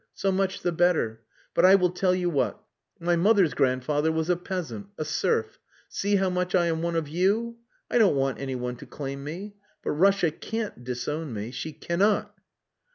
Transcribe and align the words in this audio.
So 0.15 0.31
much 0.31 0.63
the 0.63 0.71
better. 0.71 1.21
But 1.53 1.63
I 1.63 1.75
will 1.75 1.91
tell 1.91 2.15
you 2.15 2.27
what: 2.27 2.59
my 2.99 3.15
mother's 3.15 3.53
grandfather 3.53 4.11
was 4.11 4.31
a 4.31 4.35
peasant 4.35 4.87
a 4.97 5.05
serf. 5.05 5.59
See 5.89 6.15
how 6.15 6.27
much 6.31 6.55
I 6.55 6.65
am 6.65 6.81
one 6.81 6.95
of 6.95 7.07
you. 7.07 7.57
I 7.87 7.99
don't 7.99 8.15
want 8.15 8.39
anyone 8.41 8.77
to 8.77 8.87
claim 8.87 9.23
me. 9.23 9.53
But 9.83 9.91
Russia 9.91 10.31
can't 10.31 10.83
disown 10.83 11.33
me. 11.33 11.51
She 11.51 11.71
cannot!" 11.71 12.33